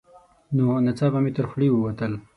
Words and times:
نو 0.55 0.65
ناڅاپه 0.85 1.19
مې 1.23 1.31
تر 1.35 1.45
خولې 1.51 1.67
ووتل: 1.71 2.13